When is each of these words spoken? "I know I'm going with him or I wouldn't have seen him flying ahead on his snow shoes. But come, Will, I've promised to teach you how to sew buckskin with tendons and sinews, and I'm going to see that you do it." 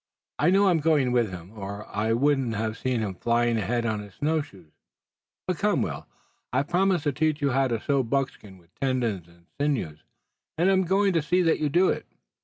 "I 0.39 0.49
know 0.49 0.67
I'm 0.67 0.79
going 0.79 1.11
with 1.11 1.29
him 1.29 1.51
or 1.55 1.85
I 1.87 2.13
wouldn't 2.13 2.55
have 2.55 2.75
seen 2.75 3.01
him 3.01 3.13
flying 3.13 3.59
ahead 3.59 3.85
on 3.85 3.99
his 3.99 4.15
snow 4.15 4.41
shoes. 4.41 4.71
But 5.45 5.59
come, 5.59 5.83
Will, 5.83 6.07
I've 6.51 6.69
promised 6.69 7.03
to 7.03 7.11
teach 7.11 7.39
you 7.39 7.51
how 7.51 7.67
to 7.67 7.79
sew 7.79 8.01
buckskin 8.01 8.57
with 8.57 8.73
tendons 8.73 9.27
and 9.27 9.45
sinews, 9.59 9.99
and 10.57 10.71
I'm 10.71 10.85
going 10.85 11.13
to 11.13 11.21
see 11.21 11.43
that 11.43 11.59
you 11.59 11.69
do 11.69 11.89
it." 11.89 12.07